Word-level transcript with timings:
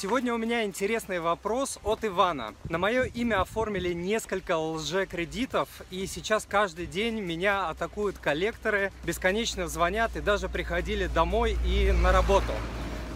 Сегодня 0.00 0.32
у 0.32 0.38
меня 0.38 0.62
интересный 0.62 1.18
вопрос 1.18 1.80
от 1.82 2.04
Ивана. 2.04 2.54
На 2.68 2.78
мое 2.78 3.02
имя 3.02 3.40
оформили 3.40 3.92
несколько 3.92 4.56
лже-кредитов, 4.56 5.68
и 5.90 6.06
сейчас 6.06 6.46
каждый 6.48 6.86
день 6.86 7.18
меня 7.18 7.68
атакуют 7.68 8.16
коллекторы, 8.18 8.92
бесконечно 9.02 9.66
звонят 9.66 10.14
и 10.14 10.20
даже 10.20 10.48
приходили 10.48 11.08
домой 11.08 11.58
и 11.66 11.90
на 11.90 12.12
работу. 12.12 12.52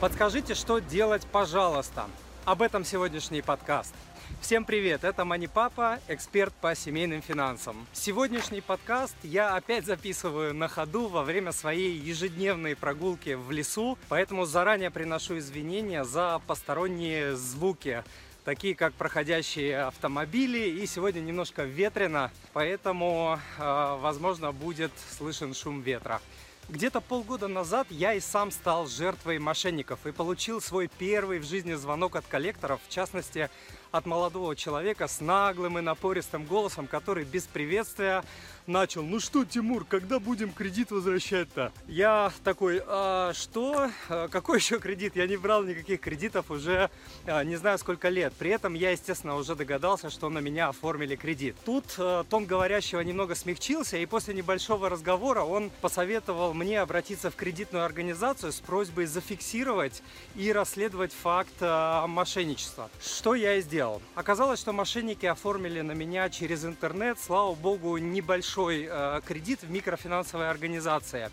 Подскажите, 0.00 0.56
что 0.56 0.80
делать, 0.80 1.24
пожалуйста. 1.30 2.06
Об 2.46 2.62
этом 2.62 2.84
сегодняшний 2.84 3.42
подкаст. 3.42 3.94
Всем 4.42 4.64
привет, 4.64 5.04
это 5.04 5.24
Мани 5.24 5.46
Папа, 5.46 6.00
эксперт 6.08 6.52
по 6.54 6.74
семейным 6.74 7.22
финансам. 7.22 7.86
Сегодняшний 7.92 8.60
подкаст 8.60 9.14
я 9.22 9.54
опять 9.54 9.86
записываю 9.86 10.52
на 10.52 10.66
ходу 10.66 11.06
во 11.06 11.22
время 11.22 11.52
своей 11.52 11.96
ежедневной 11.96 12.74
прогулки 12.74 13.34
в 13.34 13.52
лесу, 13.52 13.96
поэтому 14.08 14.44
заранее 14.44 14.90
приношу 14.90 15.38
извинения 15.38 16.02
за 16.02 16.42
посторонние 16.48 17.36
звуки 17.36 18.02
такие 18.44 18.74
как 18.74 18.94
проходящие 18.94 19.82
автомобили. 19.84 20.80
И 20.82 20.86
сегодня 20.86 21.20
немножко 21.20 21.62
ветрено, 21.62 22.32
поэтому, 22.52 23.38
э, 23.58 23.96
возможно, 24.00 24.50
будет 24.50 24.90
слышен 25.16 25.54
шум 25.54 25.82
ветра. 25.82 26.20
Где-то 26.68 27.00
полгода 27.00 27.48
назад 27.48 27.86
я 27.90 28.14
и 28.14 28.20
сам 28.20 28.50
стал 28.50 28.86
жертвой 28.86 29.38
мошенников 29.38 30.06
и 30.06 30.12
получил 30.12 30.60
свой 30.60 30.88
первый 30.98 31.38
в 31.38 31.44
жизни 31.44 31.74
звонок 31.74 32.16
от 32.16 32.26
коллекторов, 32.26 32.80
в 32.86 32.90
частности 32.90 33.50
от 33.92 34.06
молодого 34.06 34.56
человека 34.56 35.06
с 35.06 35.20
наглым 35.20 35.78
и 35.78 35.82
напористым 35.82 36.46
голосом, 36.46 36.86
который 36.86 37.24
без 37.24 37.44
приветствия 37.44 38.24
начал 38.66 39.02
«Ну 39.02 39.20
что, 39.20 39.44
Тимур, 39.44 39.84
когда 39.84 40.18
будем 40.18 40.50
кредит 40.52 40.90
возвращать-то?» 40.90 41.72
Я 41.86 42.32
такой 42.42 42.82
«А 42.86 43.32
что? 43.34 43.90
А 44.08 44.28
какой 44.28 44.58
еще 44.58 44.78
кредит? 44.78 45.14
Я 45.14 45.26
не 45.26 45.36
брал 45.36 45.62
никаких 45.62 46.00
кредитов 46.00 46.50
уже 46.50 46.90
а, 47.26 47.44
не 47.44 47.56
знаю 47.56 47.78
сколько 47.78 48.08
лет». 48.08 48.32
При 48.38 48.50
этом 48.50 48.74
я, 48.74 48.92
естественно, 48.92 49.36
уже 49.36 49.54
догадался, 49.54 50.08
что 50.08 50.30
на 50.30 50.38
меня 50.38 50.68
оформили 50.68 51.16
кредит. 51.16 51.56
Тут 51.64 51.84
а, 51.98 52.24
тон 52.24 52.46
говорящего 52.46 53.00
немного 53.00 53.34
смягчился, 53.34 53.98
и 53.98 54.06
после 54.06 54.32
небольшого 54.32 54.88
разговора 54.88 55.42
он 55.42 55.70
посоветовал 55.82 56.51
мне 56.52 56.80
обратиться 56.80 57.30
в 57.30 57.36
кредитную 57.36 57.84
организацию 57.84 58.52
с 58.52 58.60
просьбой 58.60 59.06
зафиксировать 59.06 60.02
и 60.34 60.52
расследовать 60.52 61.12
факт 61.12 61.54
а, 61.60 62.06
мошенничества. 62.06 62.90
Что 63.02 63.34
я 63.34 63.56
и 63.56 63.62
сделал. 63.62 64.02
Оказалось, 64.14 64.60
что 64.60 64.72
мошенники 64.72 65.26
оформили 65.26 65.80
на 65.80 65.92
меня 65.92 66.28
через 66.30 66.64
интернет, 66.64 67.18
слава 67.18 67.54
богу, 67.54 67.96
небольшой 67.96 68.88
э, 68.88 69.20
кредит 69.26 69.62
в 69.62 69.70
микрофинансовой 69.70 70.50
организации. 70.50 71.30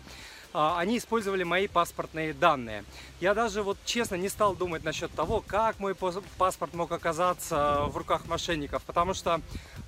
А, 0.52 0.78
они 0.80 0.98
использовали 0.98 1.44
мои 1.44 1.68
паспортные 1.68 2.34
данные. 2.34 2.84
Я 3.20 3.34
даже 3.34 3.62
вот 3.62 3.78
честно 3.84 4.16
не 4.16 4.28
стал 4.28 4.56
думать 4.56 4.82
насчет 4.82 5.12
того, 5.12 5.44
как 5.46 5.78
мой 5.78 5.94
паспорт 6.38 6.74
мог 6.74 6.90
оказаться 6.90 7.84
в 7.86 7.96
руках 7.96 8.26
мошенников, 8.26 8.82
потому 8.82 9.14
что, 9.14 9.40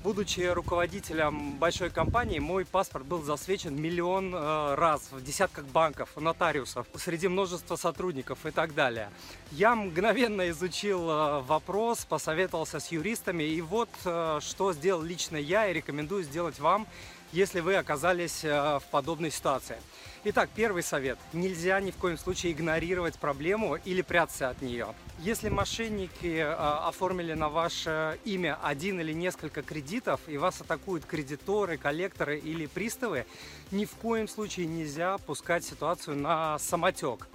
будучи 0.04 0.40
руководителем 0.40 1.52
большой 1.58 1.90
компании, 1.90 2.38
мой 2.38 2.64
паспорт 2.64 3.06
был 3.06 3.22
засвечен 3.22 3.74
миллион 3.80 4.32
э, 4.34 4.74
раз 4.76 5.08
в 5.10 5.22
десятках 5.24 5.64
банков, 5.64 6.10
нотариусов, 6.16 6.86
среди 6.94 7.26
множества 7.26 7.76
сотрудников 7.76 8.46
и 8.46 8.50
так 8.50 8.74
далее. 8.74 9.10
Я 9.50 9.74
мгновенно 9.74 10.48
изучил 10.50 11.10
э, 11.10 11.40
вопрос, 11.40 12.04
посоветовался 12.04 12.78
с 12.78 12.92
юристами, 12.92 13.42
и 13.42 13.60
вот 13.60 13.90
э, 14.04 14.38
что 14.40 14.72
сделал 14.72 15.02
лично 15.02 15.36
я 15.36 15.66
и 15.66 15.72
рекомендую 15.72 16.22
сделать 16.22 16.60
вам, 16.60 16.86
если 17.32 17.60
вы 17.60 17.76
оказались 17.76 18.44
в 18.44 18.82
подобной 18.90 19.30
ситуации. 19.30 19.76
Итак, 20.24 20.50
первый 20.54 20.84
совет. 20.84 21.18
Нельзя 21.32 21.80
ни 21.80 21.90
в 21.90 21.96
коем 21.96 22.16
случае 22.16 22.52
игнорировать 22.52 23.18
проблему 23.18 23.74
или 23.84 24.02
прятаться 24.02 24.50
от 24.50 24.62
нее. 24.62 24.94
Если 25.18 25.48
мошенники 25.48 26.36
э, 26.36 26.44
оформили 26.44 27.32
на 27.32 27.48
ваше 27.48 28.20
имя 28.24 28.56
один 28.62 29.00
или 29.00 29.12
несколько 29.12 29.62
кредитов, 29.62 30.20
и 30.28 30.38
вас 30.38 30.60
атакуют 30.60 31.06
кредиторы, 31.06 31.76
коллекторы 31.76 32.38
или 32.38 32.66
приставы, 32.66 33.26
ни 33.72 33.84
в 33.84 33.90
коем 33.96 34.28
случае 34.28 34.66
нельзя 34.66 35.18
пускать 35.18 35.64
ситуацию 35.64 36.16
на 36.16 36.56
самотек. 36.60 37.26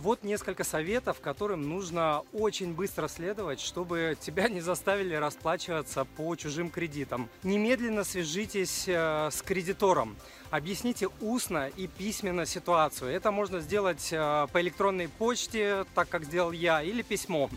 Вот 0.00 0.22
несколько 0.22 0.62
советов, 0.62 1.18
которым 1.20 1.68
нужно 1.68 2.22
очень 2.32 2.72
быстро 2.72 3.08
следовать, 3.08 3.60
чтобы 3.60 4.16
тебя 4.20 4.48
не 4.48 4.60
заставили 4.60 5.14
расплачиваться 5.14 6.04
по 6.04 6.36
чужим 6.36 6.70
кредитам. 6.70 7.28
Немедленно 7.42 8.04
свяжитесь 8.04 8.84
э, 8.86 9.28
с 9.32 9.42
кредитором. 9.42 10.16
Объясните 10.50 11.08
устно 11.20 11.68
и 11.68 11.88
письменно 11.88 12.46
ситуацию. 12.46 13.10
Это 13.10 13.32
можно 13.32 13.58
сделать 13.58 14.10
э, 14.12 14.46
по 14.52 14.60
электронной 14.60 15.08
почте, 15.08 15.84
так 15.96 16.08
как 16.08 16.24
сделал 16.24 16.52
я, 16.52 16.80
или 16.80 17.02
письмом. 17.02 17.50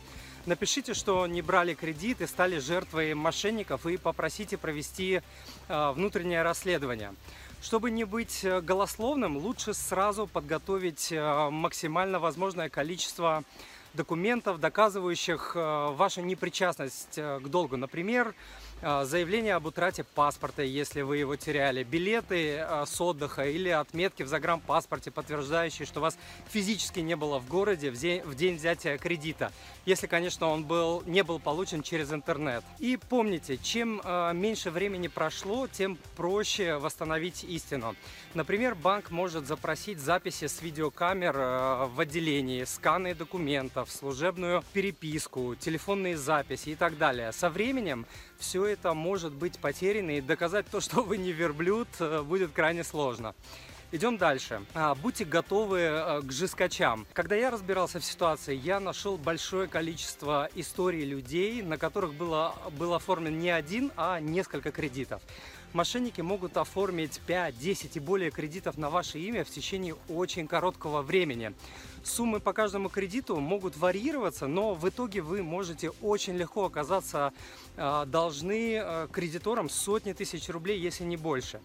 Напишите, 0.48 0.96
что 0.96 1.28
не 1.28 1.44
брали 1.44 1.76
кредит 1.76 2.22
и 2.22 2.26
стали 2.26 2.58
жертвой 2.58 3.14
мошенников 3.14 3.86
и 3.86 3.98
попросите 3.98 4.58
провести 4.58 5.22
э, 5.68 5.92
внутреннее 5.92 6.42
расследование. 6.42 7.14
Чтобы 7.62 7.92
не 7.92 8.06
быть 8.06 8.44
э, 8.44 8.60
голословным, 8.60 9.38
лучше 9.38 9.76
сразу 9.76 10.26
подготовить 10.26 11.12
э, 11.12 11.50
максимально 11.52 12.20
возможное 12.20 12.70
количество 12.70 13.44
документов, 13.94 14.60
доказывающих 14.60 15.54
э, 15.56 15.92
вашу 15.92 16.22
непричастность 16.22 17.18
к 17.18 17.42
долгу. 17.42 17.78
Например, 17.78 18.34
заявление 18.82 19.54
об 19.54 19.68
утрате 19.68 20.04
паспорта, 20.04 20.64
если 20.64 21.02
вы 21.02 21.18
его 21.18 21.36
теряли, 21.36 21.84
билеты 21.84 22.58
а, 22.58 22.86
с 22.88 23.00
отдыха 23.00 23.48
или 23.48 23.70
отметки 23.70 24.24
в 24.24 24.28
загранпаспорте, 24.28 25.12
подтверждающие, 25.12 25.86
что 25.86 26.02
вас 26.02 26.18
физически 26.50 27.00
не 27.00 27.16
было 27.16 27.38
в 27.38 27.48
городе 27.48 27.92
в 27.92 28.36
день 28.36 28.56
взятия 28.56 28.98
кредита, 28.98 29.52
если, 29.86 30.08
конечно, 30.08 30.48
он 30.48 30.64
был, 30.64 31.04
не 31.06 31.24
был 31.24 31.40
получен 31.40 31.84
через 31.84 32.12
интернет. 32.12 32.64
И 32.80 32.98
помните, 32.98 33.58
чем 33.58 34.02
а, 34.04 34.32
меньше 34.34 34.72
времени 34.72 35.08
прошло, 35.08 35.68
тем 35.68 36.00
проще 36.16 36.78
восстановить 36.78 37.44
истину. 37.44 37.96
Например, 38.34 38.74
банк 38.74 39.12
может 39.12 39.46
запросить 39.46 40.00
записи 40.00 40.48
с 40.48 40.62
видеокамер 40.62 41.88
в 41.88 42.00
отделении, 42.00 42.64
сканы 42.64 43.14
документов, 43.14 43.92
служебную 43.92 44.64
переписку, 44.74 45.56
телефонные 45.56 46.18
записи 46.18 46.70
и 46.70 46.76
так 46.76 46.98
далее. 46.98 47.32
Со 47.32 47.50
временем 47.50 48.08
все 48.40 48.71
это 48.72 48.94
может 48.94 49.34
быть 49.34 49.60
потеряно, 49.60 50.18
и 50.18 50.22
доказать 50.22 50.66
то, 50.68 50.80
что 50.82 51.02
вы 51.02 51.18
не 51.18 51.32
верблюд, 51.32 51.88
э, 52.00 52.22
будет 52.22 52.52
крайне 52.52 52.84
сложно. 52.84 53.36
Идем 53.94 54.18
дальше. 54.18 54.66
А, 54.74 54.96
будьте 54.96 55.26
готовы 55.26 55.80
э, 55.80 56.22
к 56.22 56.32
жескачам. 56.32 57.06
Когда 57.12 57.36
я 57.36 57.52
разбирался 57.52 58.00
в 58.00 58.06
ситуации, 58.06 58.56
я 58.56 58.80
нашел 58.80 59.18
большое 59.18 59.68
количество 59.68 60.50
историй 60.56 61.04
людей, 61.04 61.62
на 61.62 61.78
которых 61.78 62.14
было, 62.14 62.56
был 62.80 62.94
оформлен 62.94 63.38
не 63.38 63.50
один, 63.50 63.92
а 63.98 64.22
несколько 64.22 64.72
кредитов. 64.72 65.22
Мошенники 65.74 66.20
могут 66.20 66.58
оформить 66.58 67.22
5, 67.28 67.58
10 67.58 67.96
и 67.96 68.00
более 68.00 68.30
кредитов 68.30 68.78
на 68.78 68.90
ваше 68.90 69.20
имя 69.20 69.46
в 69.46 69.50
течение 69.50 69.96
очень 70.10 70.46
короткого 70.46 71.02
времени. 71.02 71.54
Суммы 72.04 72.42
по 72.42 72.52
каждому 72.52 72.90
кредиту 72.90 73.40
могут 73.40 73.78
варьироваться, 73.78 74.48
но 74.48 74.74
в 74.74 74.90
итоге 74.90 75.22
вы 75.22 75.44
можете 75.44 75.92
очень 76.02 76.36
легко 76.36 76.66
оказаться 76.66 77.32
э, 77.78 78.06
должны 78.06 78.82
э, 78.84 79.08
кредиторам 79.12 79.70
сотни 79.70 80.12
тысяч 80.12 80.50
рублей, 80.50 80.78
если 80.80 81.06
не 81.06 81.16
больше. 81.16 81.62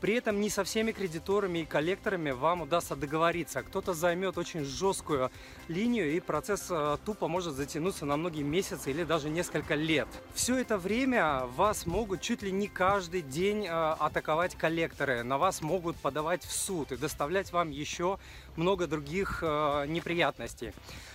При 0.00 0.14
этом 0.14 0.40
не 0.40 0.48
со 0.48 0.62
всеми 0.62 0.92
кредиторами 0.92 1.60
и 1.60 1.64
коллекторами 1.64 2.30
вам 2.30 2.62
удастся 2.62 2.94
договориться. 2.94 3.62
Кто-то 3.62 3.94
займет 3.94 4.38
очень 4.38 4.64
жесткую 4.64 5.30
линию, 5.66 6.12
и 6.14 6.20
процесс 6.20 6.68
э, 6.70 6.98
тупо 7.04 7.26
может 7.26 7.54
затянуться 7.54 8.06
на 8.06 8.16
многие 8.16 8.42
месяцы 8.42 8.90
или 8.90 9.02
даже 9.02 9.28
несколько 9.28 9.74
лет. 9.74 10.08
Все 10.34 10.56
это 10.56 10.78
время 10.78 11.46
вас 11.56 11.86
могут 11.86 12.20
чуть 12.20 12.42
ли 12.42 12.52
не 12.52 12.68
каждый 12.68 13.22
день 13.22 13.66
э, 13.66 13.70
атаковать 13.70 14.54
коллекторы. 14.54 15.24
На 15.24 15.36
вас 15.36 15.62
могут 15.62 15.96
подавать 15.96 16.44
в 16.44 16.52
суд 16.52 16.92
и 16.92 16.96
доставлять 16.96 17.52
вам 17.52 17.70
еще 17.70 18.18
много 18.58 18.86
других 18.86 19.38
э, 19.42 19.86
неприятностей. 19.88 20.72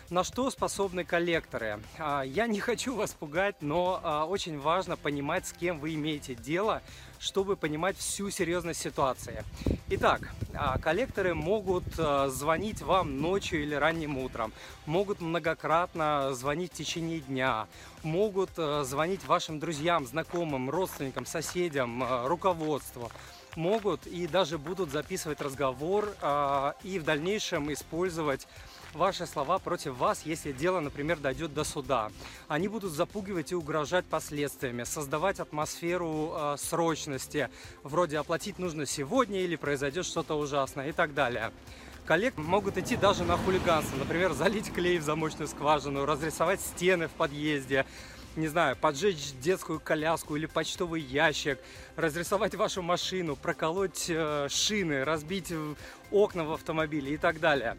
На 0.10 0.24
что 0.24 0.50
способны 0.50 1.04
коллекторы? 1.04 1.80
А, 2.00 2.24
я 2.24 2.48
не 2.48 2.60
хочу 2.68 2.96
вас 2.96 3.12
пугать, 3.12 3.58
но 3.62 4.28
очень 4.30 4.60
важно 4.60 4.98
понимать, 4.98 5.46
с 5.46 5.54
кем 5.54 5.80
вы 5.80 5.94
имеете 5.94 6.34
дело, 6.34 6.82
чтобы 7.24 7.56
понимать 7.56 7.98
всю 7.98 8.30
серьезность 8.30 8.82
ситуации. 8.82 9.44
Итак, 9.90 10.34
а, 10.54 10.78
коллекторы 10.78 11.34
могут 11.34 11.86
а, 11.98 12.28
звонить 12.28 12.82
вам 12.82 13.22
ночью 13.22 13.62
или 13.64 13.76
ранним 13.76 14.18
утром, 14.18 14.52
могут 14.86 15.22
многократно 15.22 16.34
звонить 16.34 16.74
в 16.74 16.76
течение 16.76 17.22
дня, 17.22 17.68
могут 18.04 18.50
а, 18.58 18.84
звонить 18.84 19.26
вашим 19.26 19.60
друзьям, 19.60 20.06
знакомым, 20.06 20.70
родственникам, 20.70 21.26
соседям, 21.26 22.04
руководству 22.26 23.10
могут 23.56 24.08
и 24.08 24.28
даже 24.28 24.58
будут 24.58 24.92
записывать 24.92 25.42
разговор 25.42 26.16
и 26.84 27.00
в 27.00 27.04
дальнейшем 27.04 27.72
использовать 27.72 28.48
ваши 28.94 29.26
слова 29.26 29.60
против 29.60 29.98
вас, 29.98 30.22
если 30.26 30.52
дело, 30.52 30.80
например, 30.80 31.18
дойдет 31.18 31.54
до 31.54 31.64
суда. 31.64 32.12
Они 32.48 32.68
будут 32.68 32.92
запугивать 32.92 33.52
и 33.52 33.56
угрожать 33.56 34.06
последствиями, 34.06 34.84
создавать 34.84 35.40
атмосферу 35.40 36.34
э, 36.36 36.56
срочности, 36.60 37.50
вроде 37.84 38.20
оплатить 38.20 38.60
нужно 38.60 38.86
сегодня 38.86 39.42
или 39.42 39.56
произойдет 39.56 40.06
что-то 40.06 40.36
ужасное 40.38 40.90
и 40.90 40.92
так 40.92 41.14
далее. 41.14 41.52
Коллег 42.06 42.38
могут 42.38 42.78
идти 42.78 42.98
даже 42.98 43.24
на 43.24 43.38
хулиганство. 43.38 43.96
Например, 43.96 44.34
залить 44.34 44.74
клей 44.74 44.98
в 44.98 45.04
замочную 45.04 45.48
скважину, 45.48 46.06
разрисовать 46.06 46.60
стены 46.60 47.08
в 47.08 47.12
подъезде, 47.12 47.86
не 48.36 48.48
знаю, 48.48 48.76
поджечь 48.76 49.34
детскую 49.42 49.80
коляску 49.80 50.36
или 50.36 50.46
почтовый 50.46 51.02
ящик, 51.02 51.60
разрисовать 51.96 52.56
вашу 52.56 52.82
машину, 52.82 53.36
проколоть 53.36 54.06
э, 54.10 54.48
шины, 54.50 55.04
разбить 55.04 55.54
окна 56.12 56.44
в 56.44 56.54
автомобиле 56.54 57.14
и 57.14 57.18
так 57.18 57.40
далее. 57.40 57.78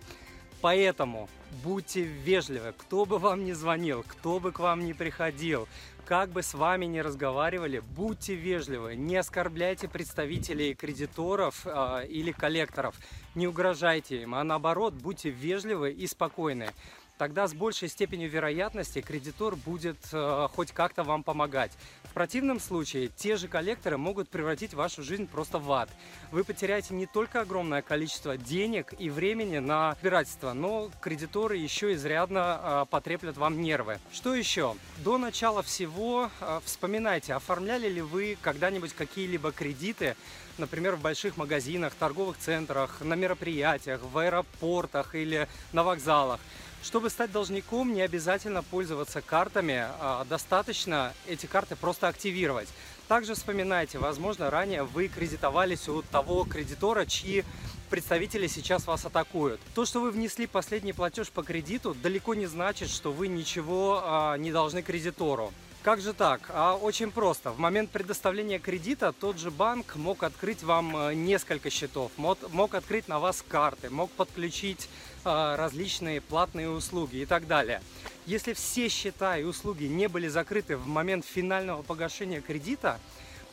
Поэтому 0.60 1.28
будьте 1.62 2.02
вежливы, 2.02 2.72
кто 2.76 3.04
бы 3.04 3.18
вам 3.18 3.44
ни 3.44 3.52
звонил, 3.52 4.04
кто 4.06 4.40
бы 4.40 4.50
к 4.50 4.60
вам 4.60 4.86
ни 4.86 4.92
приходил, 4.92 5.68
как 6.06 6.30
бы 6.30 6.42
с 6.42 6.54
вами 6.54 6.86
ни 6.86 6.98
разговаривали, 7.00 7.80
будьте 7.80 8.34
вежливы, 8.34 8.94
не 8.94 9.16
оскорбляйте 9.16 9.88
представителей 9.88 10.74
кредиторов 10.74 11.62
э, 11.66 12.06
или 12.08 12.32
коллекторов, 12.32 12.94
не 13.34 13.46
угрожайте 13.46 14.22
им, 14.22 14.34
а 14.34 14.44
наоборот, 14.44 14.94
будьте 14.94 15.30
вежливы 15.30 15.92
и 15.92 16.06
спокойны 16.06 16.70
тогда 17.18 17.46
с 17.46 17.54
большей 17.54 17.88
степенью 17.88 18.30
вероятности 18.30 19.00
кредитор 19.00 19.56
будет 19.56 19.98
э, 20.12 20.48
хоть 20.52 20.72
как-то 20.72 21.04
вам 21.04 21.22
помогать. 21.22 21.72
В 22.04 22.14
противном 22.14 22.60
случае 22.60 23.08
те 23.08 23.36
же 23.36 23.48
коллекторы 23.48 23.98
могут 23.98 24.28
превратить 24.28 24.74
вашу 24.74 25.02
жизнь 25.02 25.26
просто 25.26 25.58
в 25.58 25.70
ад. 25.72 25.90
Вы 26.30 26.44
потеряете 26.44 26.94
не 26.94 27.06
только 27.06 27.40
огромное 27.40 27.82
количество 27.82 28.36
денег 28.36 28.94
и 28.98 29.10
времени 29.10 29.58
на 29.58 29.96
разбирательство, 30.04 30.52
но 30.52 30.90
кредиторы 31.00 31.56
еще 31.56 31.94
изрядно 31.94 32.60
э, 32.62 32.86
потреплят 32.90 33.36
вам 33.36 33.60
нервы. 33.60 33.98
Что 34.12 34.34
еще? 34.34 34.76
До 34.98 35.18
начала 35.18 35.62
всего 35.62 36.30
э, 36.40 36.60
вспоминайте, 36.64 37.34
оформляли 37.34 37.88
ли 37.88 38.00
вы 38.00 38.36
когда-нибудь 38.40 38.92
какие-либо 38.92 39.50
кредиты, 39.50 40.14
например, 40.58 40.96
в 40.96 41.00
больших 41.00 41.36
магазинах, 41.36 41.94
торговых 41.94 42.38
центрах, 42.38 43.00
на 43.00 43.14
мероприятиях, 43.14 44.00
в 44.02 44.18
аэропортах 44.18 45.14
или 45.14 45.48
на 45.72 45.82
вокзалах. 45.82 46.38
Чтобы 46.84 47.08
стать 47.08 47.32
должником, 47.32 47.94
не 47.94 48.02
обязательно 48.02 48.62
пользоваться 48.62 49.22
картами, 49.22 49.86
а 50.00 50.26
достаточно 50.28 51.14
эти 51.26 51.46
карты 51.46 51.76
просто 51.76 52.08
активировать. 52.08 52.68
Также 53.08 53.34
вспоминайте, 53.34 53.98
возможно, 53.98 54.50
ранее 54.50 54.82
вы 54.82 55.08
кредитовались 55.08 55.88
у 55.88 56.02
того 56.02 56.44
кредитора, 56.44 57.06
чьи 57.06 57.42
представители 57.88 58.48
сейчас 58.48 58.86
вас 58.86 59.06
атакуют. 59.06 59.62
То, 59.74 59.86
что 59.86 60.00
вы 60.00 60.10
внесли 60.10 60.46
последний 60.46 60.92
платеж 60.92 61.30
по 61.30 61.42
кредиту, 61.42 61.94
далеко 61.94 62.34
не 62.34 62.46
значит, 62.46 62.90
что 62.90 63.12
вы 63.12 63.28
ничего 63.28 64.02
а, 64.04 64.36
не 64.36 64.52
должны 64.52 64.82
кредитору. 64.82 65.54
Как 65.84 66.00
же 66.00 66.14
так? 66.14 66.40
А 66.48 66.76
очень 66.76 67.10
просто. 67.10 67.50
В 67.50 67.58
момент 67.58 67.90
предоставления 67.90 68.58
кредита 68.58 69.12
тот 69.12 69.38
же 69.38 69.50
банк 69.50 69.96
мог 69.96 70.22
открыть 70.22 70.62
вам 70.62 70.96
э, 70.96 71.14
несколько 71.14 71.68
счетов, 71.68 72.10
мог, 72.16 72.38
мог 72.52 72.74
открыть 72.74 73.06
на 73.06 73.18
вас 73.18 73.44
карты, 73.46 73.90
мог 73.90 74.10
подключить 74.12 74.88
э, 75.26 75.56
различные 75.56 76.22
платные 76.22 76.70
услуги 76.70 77.16
и 77.16 77.26
так 77.26 77.46
далее. 77.46 77.82
Если 78.24 78.54
все 78.54 78.88
счета 78.88 79.36
и 79.36 79.42
услуги 79.42 79.84
не 79.84 80.08
были 80.08 80.26
закрыты 80.26 80.78
в 80.78 80.86
момент 80.86 81.26
финального 81.26 81.82
погашения 81.82 82.40
кредита, 82.40 82.98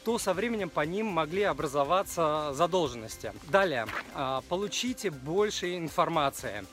то 0.05 0.17
со 0.17 0.33
временем 0.33 0.69
по 0.69 0.85
ним 0.85 1.07
могли 1.07 1.43
образоваться 1.43 2.53
задолженности. 2.53 3.33
Далее, 3.49 3.87
э, 4.15 4.39
получите 4.47 5.11
больше 5.11 5.75
информации. 5.75 6.63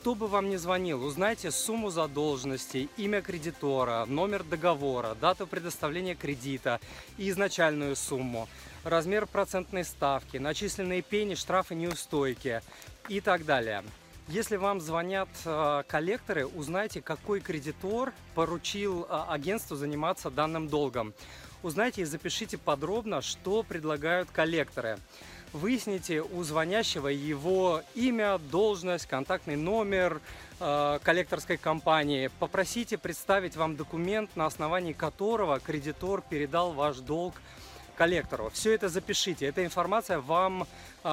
Кто 0.00 0.14
бы 0.14 0.28
вам 0.28 0.48
ни 0.48 0.54
звонил, 0.54 1.04
узнайте 1.04 1.50
сумму 1.50 1.90
задолженности, 1.90 2.88
имя 2.96 3.20
кредитора, 3.20 4.04
номер 4.06 4.44
договора, 4.44 5.16
дату 5.20 5.44
предоставления 5.44 6.14
кредита 6.14 6.78
и 7.16 7.28
изначальную 7.30 7.96
сумму, 7.96 8.48
размер 8.84 9.26
процентной 9.26 9.84
ставки, 9.84 10.36
начисленные 10.36 11.02
пени, 11.02 11.34
штрафы, 11.34 11.74
неустойки 11.74 12.62
и 13.08 13.20
так 13.20 13.44
далее. 13.44 13.82
Если 14.28 14.54
вам 14.54 14.80
звонят 14.80 15.28
э, 15.44 15.82
коллекторы, 15.88 16.46
узнайте, 16.46 17.02
какой 17.02 17.40
кредитор 17.40 18.12
поручил 18.36 19.02
э, 19.02 19.24
агентству 19.28 19.74
заниматься 19.74 20.30
данным 20.30 20.68
долгом. 20.68 21.12
Узнайте 21.64 22.02
и 22.02 22.04
запишите 22.04 22.56
подробно, 22.56 23.20
что 23.20 23.64
предлагают 23.64 24.30
коллекторы. 24.30 25.00
Выясните 25.52 26.20
у 26.20 26.42
звонящего 26.42 27.08
его 27.08 27.82
имя, 27.94 28.38
должность, 28.38 29.06
контактный 29.06 29.56
номер 29.56 30.20
э, 30.60 30.98
коллекторской 31.02 31.56
компании. 31.56 32.30
Попросите 32.38 32.98
представить 32.98 33.56
вам 33.56 33.74
документ, 33.74 34.36
на 34.36 34.44
основании 34.44 34.92
которого 34.92 35.58
кредитор 35.58 36.22
передал 36.28 36.72
ваш 36.72 36.98
долг 36.98 37.34
коллектору. 37.96 38.50
Все 38.52 38.74
это 38.74 38.90
запишите. 38.90 39.46
Эта 39.46 39.64
информация 39.64 40.20
вам 40.20 40.66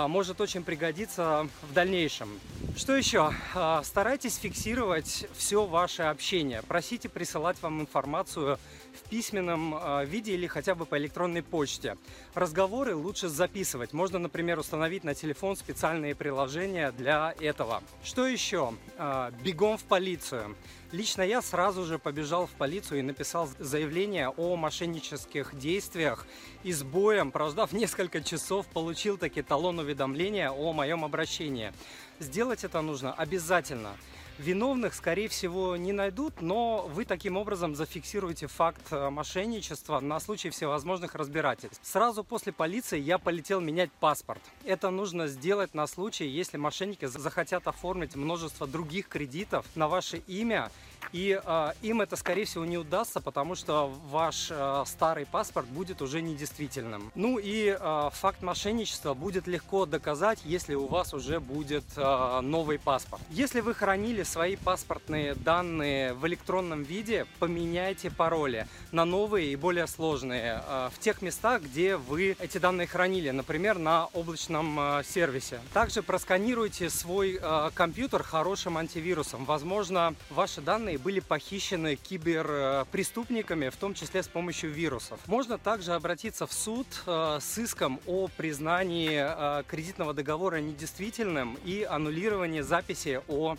может 0.08 0.42
очень 0.42 0.64
пригодиться 0.64 1.48
в 1.62 1.74
дальнейшем. 1.74 2.30
Что 2.76 2.94
еще? 2.94 3.32
А, 3.54 3.82
старайтесь 3.84 4.36
фиксировать 4.36 5.28
все 5.34 5.66
ваше 5.66 6.04
общение. 6.04 6.62
Просите 6.62 7.08
присылать 7.08 7.62
вам 7.62 7.80
информацию 7.80 8.60
в 8.94 9.10
письменном 9.10 9.76
а, 9.76 10.04
виде 10.04 10.34
или 10.34 10.46
хотя 10.46 10.76
бы 10.76 10.86
по 10.86 10.98
электронной 10.98 11.42
почте. 11.42 11.98
Разговоры 12.34 12.94
лучше 12.94 13.30
записывать. 13.30 13.94
Можно, 13.94 14.20
например, 14.20 14.60
установить 14.60 15.06
на 15.06 15.16
телефон 15.16 15.56
специальные 15.56 16.16
приложения 16.16 16.92
для 16.92 17.34
этого. 17.40 17.82
Что 18.04 18.28
еще? 18.28 18.74
А, 18.98 19.32
бегом 19.42 19.78
в 19.78 19.86
полицию. 19.86 20.56
Лично 20.92 21.24
я 21.24 21.42
сразу 21.42 21.84
же 21.84 21.98
побежал 21.98 22.46
в 22.46 22.52
полицию 22.52 23.00
и 23.00 23.04
написал 23.04 23.50
заявление 23.60 24.30
о 24.30 24.56
мошеннических 24.56 25.58
действиях 25.58 26.26
и 26.64 26.72
с 26.72 26.84
боем, 26.84 27.32
прождав 27.32 27.74
несколько 27.74 28.22
часов, 28.22 28.66
получил 28.68 29.18
таки 29.18 29.42
талон 29.42 29.80
уведомления 29.86 30.52
о 30.52 30.74
моем 30.74 31.06
обращении. 31.06 31.72
Сделать 32.20 32.64
это 32.64 32.82
нужно 32.82 33.14
обязательно. 33.14 33.92
Виновных, 34.38 34.94
скорее 34.94 35.30
всего, 35.30 35.78
не 35.78 35.94
найдут, 35.94 36.42
но 36.42 36.90
вы 36.94 37.06
таким 37.06 37.38
образом 37.38 37.74
зафиксируете 37.74 38.48
факт 38.48 38.82
э, 38.92 39.10
мошенничества 39.10 40.02
на 40.02 40.20
случай 40.20 40.50
всевозможных 40.50 41.16
разбирательств. 41.16 41.80
Сразу 41.84 42.22
после 42.26 42.52
полиции 42.52 43.00
я 43.00 43.18
полетел 43.18 43.62
менять 43.62 43.92
паспорт. 43.94 44.42
Это 44.66 44.90
нужно 44.90 45.28
сделать 45.28 45.74
на 45.74 45.88
случай, 45.88 46.28
если 46.28 46.58
мошенники 46.58 47.06
захотят 47.06 47.66
оформить 47.68 48.16
множество 48.16 48.68
других 48.68 49.08
кредитов 49.08 49.66
на 49.74 49.88
ваше 49.88 50.18
имя 50.28 50.70
и 51.16 51.40
э, 51.42 51.72
им 51.82 52.02
это, 52.02 52.18
скорее 52.18 52.44
всего, 52.44 52.66
не 52.66 52.78
удастся, 52.78 53.22
потому 53.22 53.56
что 53.56 53.90
ваш 54.10 54.50
э, 54.52 54.84
старый 54.86 55.26
паспорт 55.26 55.66
будет 55.68 56.02
уже 56.02 56.22
недействительным. 56.22 57.10
Ну 57.16 57.40
и 57.40 57.78
э, 57.80 58.10
факт 58.12 58.42
мошенничества 58.42 59.14
будет 59.14 59.48
легко 59.48 59.86
доказать, 59.86 60.40
если 60.44 60.76
у 60.76 60.88
вас 60.88 61.14
уже 61.14 61.40
будет 61.40 61.86
э, 61.96 62.40
новый 62.42 62.78
паспорт. 62.80 63.22
Если 63.30 63.62
вы 63.62 63.74
хранили 63.74 64.24
свои 64.24 64.58
паспортные 64.58 65.36
данные 65.36 66.14
в 66.14 66.28
электронном 66.28 66.84
виде, 66.84 67.26
поменяйте 67.40 68.12
пароли 68.12 68.68
на 68.92 69.06
новые 69.06 69.54
и 69.54 69.56
более 69.56 69.88
сложные 69.88 70.62
э, 70.68 70.90
в 70.94 71.00
тех 71.00 71.22
местах, 71.22 71.62
где 71.62 71.96
вы 71.96 72.36
эти 72.42 72.58
данные 72.58 72.88
хранили, 72.88 73.30
например, 73.30 73.78
на 73.78 74.08
облачном 74.08 74.78
э, 74.78 75.04
сервисе. 75.08 75.62
Также 75.74 76.04
просканируйте 76.04 76.90
свой 76.90 77.40
э, 77.42 77.70
компьютер 77.74 78.22
хорошим 78.22 78.78
антивирусом. 78.78 79.46
Возможно, 79.46 80.14
ваши 80.30 80.60
данные 80.60 80.98
были 81.06 81.20
похищены 81.20 81.98
киберпреступниками, 81.98 83.70
в 83.70 83.76
том 83.76 83.94
числе 83.94 84.24
с 84.24 84.28
помощью 84.28 84.72
вирусов. 84.72 85.20
Можно 85.28 85.60
также 85.60 85.94
обратиться 85.94 86.48
в 86.48 86.52
суд 86.52 86.88
э, 87.06 87.38
с 87.40 87.60
иском 87.60 88.00
о 88.08 88.28
признании 88.36 89.22
э, 89.24 89.64
кредитного 89.68 90.16
договора 90.16 90.56
недействительным 90.62 91.60
и 91.64 91.84
аннулировании 91.84 92.62
записи 92.62 93.22
о 93.28 93.56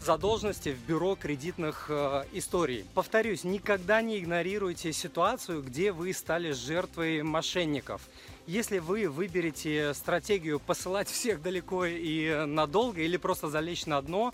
задолженности 0.00 0.68
в 0.68 0.88
бюро 0.88 1.16
кредитных 1.16 1.86
э, 1.88 2.26
историй. 2.32 2.86
Повторюсь, 2.94 3.42
никогда 3.42 4.00
не 4.00 4.20
игнорируйте 4.20 4.92
ситуацию, 4.92 5.64
где 5.64 5.90
вы 5.90 6.12
стали 6.12 6.52
жертвой 6.52 7.24
мошенников. 7.24 8.02
Если 8.46 8.78
вы 8.78 9.08
выберете 9.08 9.94
стратегию 9.94 10.60
посылать 10.60 11.08
всех 11.08 11.42
далеко 11.42 11.86
и 11.86 12.44
надолго 12.44 13.00
или 13.00 13.16
просто 13.16 13.48
залечь 13.48 13.86
на 13.86 14.02
дно, 14.02 14.32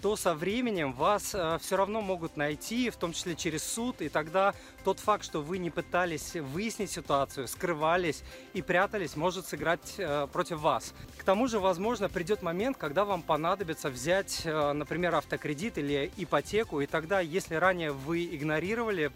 то 0.00 0.16
со 0.16 0.34
временем 0.34 0.92
вас 0.92 1.34
э, 1.34 1.58
все 1.60 1.76
равно 1.76 2.00
могут 2.00 2.36
найти, 2.36 2.90
в 2.90 2.96
том 2.96 3.12
числе 3.12 3.34
через 3.34 3.62
суд, 3.62 4.00
и 4.00 4.08
тогда 4.08 4.54
тот 4.84 4.98
факт, 4.98 5.24
что 5.24 5.42
вы 5.42 5.58
не 5.58 5.70
пытались 5.70 6.34
выяснить 6.34 6.90
ситуацию, 6.90 7.46
скрывались 7.48 8.22
и 8.54 8.62
прятались, 8.62 9.16
может 9.16 9.46
сыграть 9.46 9.94
э, 9.98 10.26
против 10.32 10.60
вас. 10.60 10.94
К 11.18 11.24
тому 11.24 11.48
же, 11.48 11.58
возможно, 11.58 12.08
придет 12.08 12.42
момент, 12.42 12.76
когда 12.76 13.04
вам 13.04 13.22
понадобится 13.22 13.90
взять, 13.90 14.42
э, 14.44 14.72
например, 14.72 15.14
автокредит 15.14 15.76
или 15.76 16.10
ипотеку, 16.16 16.80
и 16.80 16.86
тогда, 16.86 17.20
если 17.20 17.54
ранее 17.54 17.92
вы 17.92 18.24
игнорировали 18.24 19.10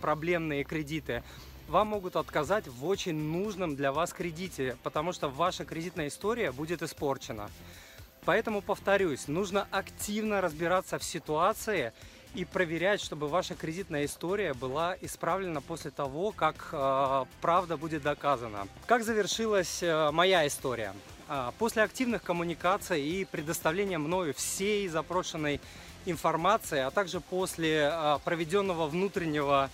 проблемные 0.00 0.64
кредиты, 0.64 1.22
вам 1.68 1.88
могут 1.88 2.16
отказать 2.16 2.68
в 2.68 2.86
очень 2.86 3.16
нужном 3.16 3.74
для 3.76 3.92
вас 3.92 4.12
кредите, 4.12 4.76
потому 4.82 5.12
что 5.12 5.28
ваша 5.28 5.64
кредитная 5.64 6.08
история 6.08 6.52
будет 6.52 6.82
испорчена. 6.82 7.50
Поэтому, 8.26 8.60
повторюсь, 8.60 9.28
нужно 9.28 9.68
активно 9.70 10.40
разбираться 10.40 10.98
в 10.98 11.04
ситуации 11.04 11.92
и 12.34 12.44
проверять, 12.44 13.00
чтобы 13.00 13.28
ваша 13.28 13.54
кредитная 13.54 14.04
история 14.04 14.52
была 14.52 14.96
исправлена 15.00 15.60
после 15.60 15.92
того, 15.92 16.32
как 16.32 16.70
э, 16.72 17.24
правда 17.40 17.76
будет 17.76 18.02
доказана. 18.02 18.66
Как 18.86 19.04
завершилась 19.04 19.80
э, 19.80 20.10
моя 20.10 20.44
история? 20.46 20.92
А, 21.28 21.54
после 21.58 21.82
активных 21.82 22.24
коммуникаций 22.24 23.00
и 23.00 23.24
предоставления 23.24 23.98
мною 23.98 24.34
всей 24.34 24.88
запрошенной 24.88 25.60
информации, 26.04 26.80
а 26.80 26.90
также 26.90 27.20
после 27.20 27.88
а, 27.92 28.18
проведенного 28.18 28.88
внутреннего 28.88 29.70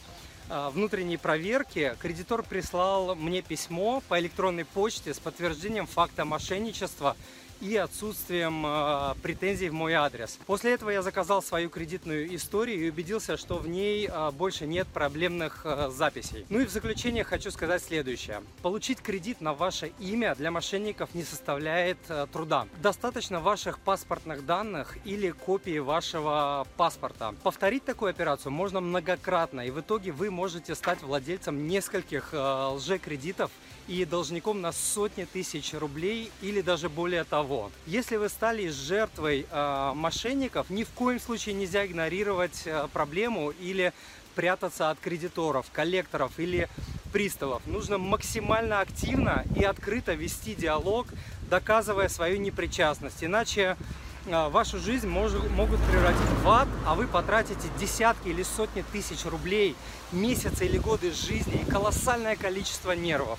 а, 0.50 0.70
внутренней 0.70 1.16
проверки 1.16 1.96
кредитор 2.00 2.42
прислал 2.42 3.14
мне 3.14 3.40
письмо 3.40 4.02
по 4.08 4.20
электронной 4.20 4.66
почте 4.66 5.14
с 5.14 5.18
подтверждением 5.18 5.86
факта 5.86 6.26
мошенничества 6.26 7.16
и 7.62 7.76
отсутствием 7.76 8.66
э, 8.66 9.14
претензий 9.22 9.68
в 9.68 9.72
мой 9.72 9.94
адрес. 9.94 10.38
После 10.46 10.72
этого 10.72 10.90
я 10.90 11.00
заказал 11.00 11.42
свою 11.42 11.70
кредитную 11.70 12.34
историю 12.34 12.86
и 12.86 12.90
убедился, 12.90 13.36
что 13.36 13.56
в 13.58 13.68
ней 13.68 14.08
э, 14.08 14.30
больше 14.32 14.66
нет 14.66 14.88
проблемных 14.88 15.62
э, 15.64 15.90
записей. 15.90 16.44
Ну 16.48 16.58
и 16.58 16.64
в 16.64 16.70
заключение 16.70 17.22
хочу 17.22 17.52
сказать 17.52 17.82
следующее. 17.82 18.42
Получить 18.62 19.00
кредит 19.00 19.40
на 19.40 19.54
ваше 19.54 19.92
имя 20.00 20.34
для 20.34 20.50
мошенников 20.50 21.14
не 21.14 21.22
составляет 21.22 21.98
э, 22.08 22.26
труда. 22.32 22.66
Достаточно 22.82 23.38
ваших 23.40 23.78
паспортных 23.78 24.44
данных 24.44 24.98
или 25.04 25.30
копии 25.30 25.78
вашего 25.78 26.66
паспорта. 26.76 27.34
Повторить 27.44 27.84
такую 27.84 28.10
операцию 28.10 28.50
можно 28.50 28.80
многократно, 28.80 29.60
и 29.60 29.70
в 29.70 29.80
итоге 29.80 30.10
вы 30.10 30.32
можете 30.32 30.74
стать 30.74 31.00
владельцем 31.02 31.68
нескольких 31.68 32.30
э, 32.32 32.68
лжекредитов 32.74 33.52
и 33.88 34.04
должником 34.04 34.60
на 34.60 34.72
сотни 34.72 35.24
тысяч 35.24 35.74
рублей 35.74 36.30
или 36.40 36.60
даже 36.60 36.88
более 36.88 37.24
того. 37.24 37.51
Если 37.86 38.16
вы 38.16 38.28
стали 38.28 38.68
жертвой 38.68 39.46
э, 39.50 39.92
мошенников, 39.94 40.70
ни 40.70 40.84
в 40.84 40.90
коем 40.90 41.20
случае 41.20 41.54
нельзя 41.54 41.84
игнорировать 41.84 42.62
э, 42.64 42.88
проблему 42.92 43.50
или 43.50 43.92
прятаться 44.34 44.90
от 44.90 44.98
кредиторов, 44.98 45.66
коллекторов 45.72 46.32
или 46.38 46.68
приставов. 47.12 47.62
Нужно 47.66 47.98
максимально 47.98 48.80
активно 48.80 49.44
и 49.54 49.64
открыто 49.64 50.14
вести 50.14 50.54
диалог, 50.54 51.06
доказывая 51.50 52.08
свою 52.08 52.38
непричастность. 52.38 53.22
Иначе 53.22 53.76
э, 54.26 54.48
вашу 54.48 54.78
жизнь 54.78 55.08
может, 55.08 55.48
могут 55.50 55.80
превратить 55.90 56.30
в 56.42 56.48
ад, 56.48 56.68
а 56.86 56.94
вы 56.94 57.06
потратите 57.06 57.68
десятки 57.78 58.28
или 58.28 58.42
сотни 58.42 58.82
тысяч 58.92 59.24
рублей, 59.26 59.76
месяцы 60.10 60.64
или 60.64 60.78
годы 60.78 61.12
жизни 61.12 61.60
и 61.66 61.70
колоссальное 61.70 62.36
количество 62.36 62.92
нервов. 62.92 63.38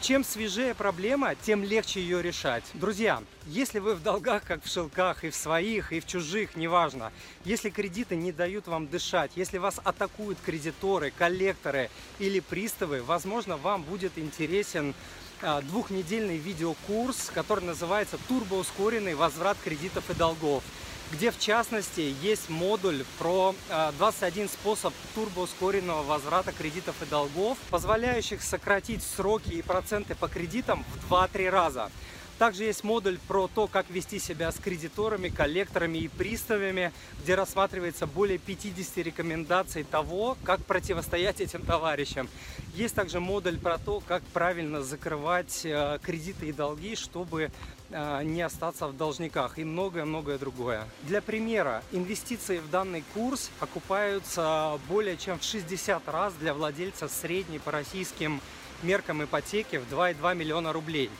Чем 0.00 0.22
свежее 0.22 0.74
проблема, 0.74 1.34
тем 1.34 1.64
легче 1.64 2.00
ее 2.00 2.22
решать. 2.22 2.62
Друзья, 2.74 3.20
если 3.46 3.80
вы 3.80 3.96
в 3.96 4.02
долгах, 4.02 4.44
как 4.44 4.64
в 4.64 4.70
шелках, 4.70 5.24
и 5.24 5.30
в 5.30 5.34
своих, 5.34 5.92
и 5.92 5.98
в 5.98 6.06
чужих, 6.06 6.54
неважно, 6.54 7.12
если 7.44 7.68
кредиты 7.68 8.14
не 8.14 8.30
дают 8.30 8.68
вам 8.68 8.86
дышать, 8.86 9.32
если 9.34 9.58
вас 9.58 9.80
атакуют 9.82 10.38
кредиторы, 10.40 11.10
коллекторы 11.10 11.90
или 12.20 12.38
приставы, 12.38 13.02
возможно, 13.02 13.56
вам 13.56 13.82
будет 13.82 14.16
интересен 14.18 14.94
а, 15.42 15.62
двухнедельный 15.62 16.38
видеокурс, 16.38 17.30
который 17.34 17.64
называется 17.64 18.18
«Турбоускоренный 18.28 19.14
возврат 19.14 19.58
кредитов 19.62 20.08
и 20.10 20.14
долгов» 20.14 20.62
где 21.12 21.30
в 21.30 21.38
частности 21.38 22.14
есть 22.22 22.48
модуль 22.48 23.04
про 23.18 23.54
21 23.98 24.46
а, 24.46 24.48
способ 24.48 24.94
турбоускоренного 25.14 26.02
возврата 26.02 26.52
кредитов 26.52 26.94
и 27.02 27.06
долгов, 27.06 27.56
позволяющих 27.70 28.42
сократить 28.42 29.02
сроки 29.02 29.50
и 29.50 29.62
проценты 29.62 30.14
по 30.14 30.28
кредитам 30.28 30.84
в 31.08 31.12
2-3 31.12 31.50
раза. 31.50 31.90
Также 32.38 32.64
есть 32.64 32.84
модуль 32.84 33.18
про 33.26 33.48
то, 33.48 33.66
как 33.66 33.90
вести 33.90 34.20
себя 34.20 34.52
с 34.52 34.56
кредиторами, 34.60 35.28
коллекторами 35.28 35.98
и 35.98 36.08
приставами, 36.08 36.92
где 37.22 37.34
рассматривается 37.34 38.06
более 38.06 38.38
50 38.38 38.98
рекомендаций 38.98 39.82
того, 39.82 40.36
как 40.44 40.64
противостоять 40.64 41.40
этим 41.40 41.62
товарищам. 41.62 42.28
Есть 42.74 42.94
также 42.94 43.18
модуль 43.18 43.58
про 43.58 43.78
то, 43.78 44.00
как 44.06 44.22
правильно 44.32 44.82
закрывать 44.82 45.62
э, 45.64 45.98
кредиты 46.00 46.50
и 46.50 46.52
долги, 46.52 46.94
чтобы 46.94 47.50
э, 47.90 48.22
не 48.22 48.42
остаться 48.42 48.86
в 48.86 48.96
должниках 48.96 49.58
и 49.58 49.64
многое-многое 49.64 50.38
другое. 50.38 50.84
Для 51.02 51.20
примера, 51.20 51.82
инвестиции 51.90 52.58
в 52.58 52.70
данный 52.70 53.02
курс 53.14 53.50
окупаются 53.58 54.78
более 54.88 55.16
чем 55.16 55.40
в 55.40 55.42
60 55.42 56.08
раз 56.08 56.34
для 56.34 56.54
владельца 56.54 57.08
средней 57.08 57.58
по 57.58 57.72
российским 57.72 58.40
меркам 58.84 59.24
ипотеки 59.24 59.76
в 59.78 59.92
2,2 59.92 60.36
миллиона 60.36 60.72
рублей. 60.72 61.10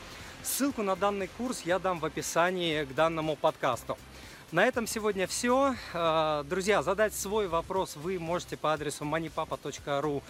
Ссылку 0.43 0.83
на 0.83 0.97
данный 0.97 1.29
курс 1.29 1.63
я 1.65 1.79
дам 1.79 1.99
в 1.99 2.05
описании 2.05 2.85
к 2.85 2.95
данному 2.95 3.37
подкасту. 3.37 3.99
На 4.51 4.65
этом 4.65 4.87
сегодня 4.87 5.27
все. 5.27 5.75
Э, 5.93 6.43
друзья, 6.49 6.83
задать 6.83 7.13
свой 7.13 7.49
вопрос 7.49 7.97
вы 7.97 8.19
можете 8.19 8.57
по 8.57 8.73
адресу 8.73 9.05
moneypapa.ru 9.05 10.23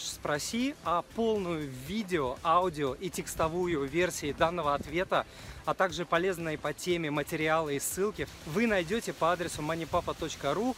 спроси, 0.00 0.74
а 0.84 1.02
полную 1.14 1.70
видео, 1.86 2.36
аудио 2.42 2.94
и 2.94 3.10
текстовую 3.10 3.84
версии 3.84 4.32
данного 4.32 4.74
ответа, 4.74 5.24
а 5.66 5.74
также 5.74 6.04
полезные 6.04 6.58
по 6.58 6.72
теме 6.72 7.12
материалы 7.12 7.76
и 7.76 7.80
ссылки 7.80 8.26
вы 8.46 8.66
найдете 8.66 9.12
по 9.12 9.30
адресу 9.30 9.62
moneypapa.ru 9.62 10.74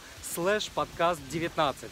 подкаст 0.75 1.21
19. 1.31 1.89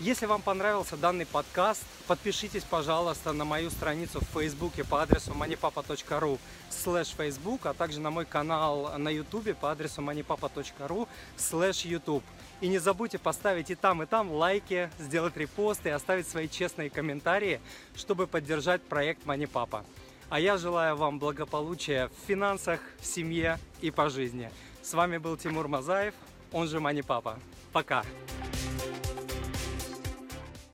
Если 0.00 0.26
вам 0.26 0.42
понравился 0.42 0.96
данный 0.96 1.26
подкаст, 1.26 1.82
подпишитесь, 2.06 2.62
пожалуйста, 2.62 3.32
на 3.32 3.44
мою 3.44 3.68
страницу 3.68 4.20
в 4.20 4.26
Фейсбуке 4.26 4.84
по 4.84 5.02
адресу 5.02 5.32
moneypapa.ru 5.32 6.38
slash 6.70 7.16
Facebook, 7.16 7.66
а 7.66 7.74
также 7.74 7.98
на 7.98 8.12
мой 8.12 8.24
канал 8.24 8.96
на 8.96 9.08
YouTube 9.08 9.56
по 9.58 9.72
адресу 9.72 10.00
moneypapa.ru 10.00 11.08
slash 11.36 11.88
YouTube. 11.88 12.22
И 12.60 12.68
не 12.68 12.78
забудьте 12.78 13.18
поставить 13.18 13.70
и 13.70 13.74
там, 13.74 14.00
и 14.04 14.06
там 14.06 14.30
лайки, 14.30 14.88
сделать 15.00 15.36
репосты 15.36 15.88
и 15.88 15.92
оставить 15.92 16.28
свои 16.28 16.48
честные 16.48 16.90
комментарии, 16.90 17.60
чтобы 17.96 18.28
поддержать 18.28 18.82
проект 18.82 19.26
MoneyPapa. 19.26 19.84
А 20.30 20.38
я 20.38 20.58
желаю 20.58 20.94
вам 20.94 21.18
благополучия 21.18 22.06
в 22.06 22.28
финансах, 22.28 22.78
в 23.00 23.06
семье 23.06 23.58
и 23.80 23.90
по 23.90 24.10
жизни. 24.10 24.52
С 24.80 24.94
вами 24.94 25.18
был 25.18 25.36
Тимур 25.36 25.66
Мазаев, 25.66 26.14
он 26.52 26.68
же 26.68 26.78
MoneyPapa. 26.78 27.36
Пока! 27.72 28.04